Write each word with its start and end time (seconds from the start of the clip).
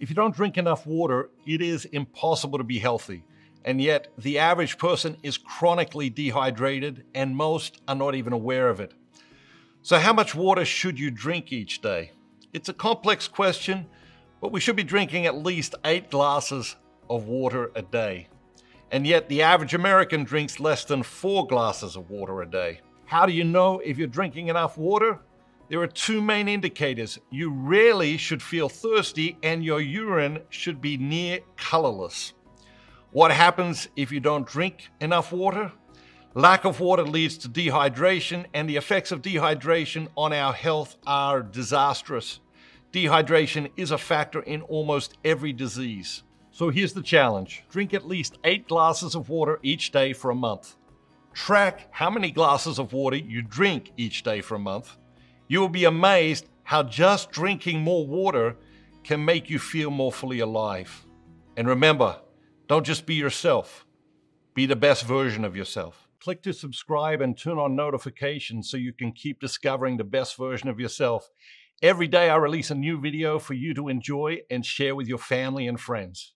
If 0.00 0.08
you 0.08 0.16
don't 0.16 0.34
drink 0.34 0.56
enough 0.56 0.86
water, 0.86 1.28
it 1.46 1.60
is 1.60 1.84
impossible 1.84 2.56
to 2.56 2.64
be 2.64 2.78
healthy. 2.78 3.22
And 3.66 3.82
yet, 3.82 4.08
the 4.16 4.38
average 4.38 4.78
person 4.78 5.18
is 5.22 5.36
chronically 5.36 6.08
dehydrated, 6.08 7.04
and 7.14 7.36
most 7.36 7.82
are 7.86 7.94
not 7.94 8.14
even 8.14 8.32
aware 8.32 8.70
of 8.70 8.80
it. 8.80 8.94
So, 9.82 9.98
how 9.98 10.14
much 10.14 10.34
water 10.34 10.64
should 10.64 10.98
you 10.98 11.10
drink 11.10 11.52
each 11.52 11.82
day? 11.82 12.12
It's 12.54 12.70
a 12.70 12.74
complex 12.74 13.28
question, 13.28 13.86
but 14.40 14.52
we 14.52 14.60
should 14.60 14.76
be 14.76 14.82
drinking 14.82 15.26
at 15.26 15.36
least 15.36 15.74
eight 15.84 16.10
glasses 16.10 16.76
of 17.10 17.24
water 17.24 17.70
a 17.74 17.82
day. 17.82 18.28
And 18.90 19.06
yet, 19.06 19.28
the 19.28 19.42
average 19.42 19.74
American 19.74 20.24
drinks 20.24 20.58
less 20.58 20.86
than 20.86 21.02
four 21.02 21.46
glasses 21.46 21.94
of 21.94 22.08
water 22.08 22.40
a 22.40 22.50
day. 22.50 22.80
How 23.04 23.26
do 23.26 23.32
you 23.34 23.44
know 23.44 23.80
if 23.80 23.98
you're 23.98 24.08
drinking 24.08 24.48
enough 24.48 24.78
water? 24.78 25.20
There 25.70 25.80
are 25.80 25.86
two 25.86 26.20
main 26.20 26.48
indicators. 26.48 27.20
You 27.30 27.52
rarely 27.52 28.16
should 28.16 28.42
feel 28.42 28.68
thirsty, 28.68 29.38
and 29.40 29.64
your 29.64 29.80
urine 29.80 30.40
should 30.48 30.80
be 30.80 30.96
near 30.96 31.38
colorless. 31.56 32.32
What 33.12 33.30
happens 33.30 33.86
if 33.94 34.10
you 34.10 34.18
don't 34.18 34.44
drink 34.44 34.88
enough 35.00 35.30
water? 35.30 35.70
Lack 36.34 36.64
of 36.64 36.80
water 36.80 37.04
leads 37.04 37.38
to 37.38 37.48
dehydration, 37.48 38.46
and 38.52 38.68
the 38.68 38.78
effects 38.78 39.12
of 39.12 39.22
dehydration 39.22 40.08
on 40.16 40.32
our 40.32 40.52
health 40.52 40.96
are 41.06 41.40
disastrous. 41.40 42.40
Dehydration 42.92 43.70
is 43.76 43.92
a 43.92 43.98
factor 43.98 44.40
in 44.40 44.62
almost 44.62 45.18
every 45.24 45.52
disease. 45.52 46.24
So 46.50 46.70
here's 46.70 46.94
the 46.94 47.02
challenge 47.02 47.62
drink 47.70 47.94
at 47.94 48.08
least 48.08 48.38
eight 48.42 48.66
glasses 48.66 49.14
of 49.14 49.28
water 49.28 49.60
each 49.62 49.92
day 49.92 50.14
for 50.14 50.32
a 50.32 50.34
month. 50.34 50.74
Track 51.32 51.86
how 51.92 52.10
many 52.10 52.32
glasses 52.32 52.80
of 52.80 52.92
water 52.92 53.16
you 53.16 53.40
drink 53.40 53.92
each 53.96 54.24
day 54.24 54.40
for 54.40 54.56
a 54.56 54.58
month 54.58 54.96
you 55.50 55.60
will 55.60 55.68
be 55.68 55.84
amazed 55.84 56.46
how 56.62 56.80
just 56.80 57.32
drinking 57.32 57.80
more 57.80 58.06
water 58.06 58.56
can 59.02 59.24
make 59.24 59.50
you 59.50 59.58
feel 59.58 59.90
more 59.90 60.12
fully 60.12 60.38
alive. 60.38 61.04
And 61.56 61.66
remember, 61.66 62.20
don't 62.68 62.86
just 62.86 63.04
be 63.04 63.16
yourself, 63.16 63.84
be 64.54 64.64
the 64.64 64.76
best 64.76 65.02
version 65.02 65.44
of 65.44 65.56
yourself. 65.56 66.06
Click 66.20 66.40
to 66.44 66.52
subscribe 66.52 67.20
and 67.20 67.36
turn 67.36 67.58
on 67.58 67.74
notifications 67.74 68.70
so 68.70 68.76
you 68.76 68.92
can 68.92 69.10
keep 69.10 69.40
discovering 69.40 69.96
the 69.96 70.04
best 70.04 70.36
version 70.36 70.68
of 70.68 70.78
yourself. 70.78 71.28
Every 71.82 72.06
day 72.06 72.30
I 72.30 72.36
release 72.36 72.70
a 72.70 72.76
new 72.76 73.00
video 73.00 73.40
for 73.40 73.54
you 73.54 73.74
to 73.74 73.88
enjoy 73.88 74.42
and 74.50 74.64
share 74.64 74.94
with 74.94 75.08
your 75.08 75.18
family 75.18 75.66
and 75.66 75.80
friends. 75.80 76.32